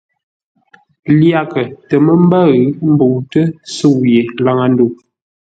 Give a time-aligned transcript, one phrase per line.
[1.19, 2.49] Lyaghʼə tə mə́ ḿbə́ʉ
[2.93, 4.91] ḿbə́utə́ sə̌u yé laŋə́ ndəu.